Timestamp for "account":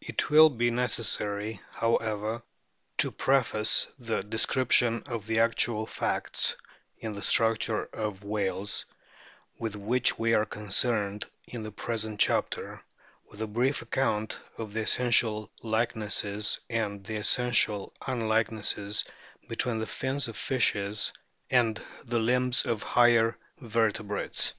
13.82-14.38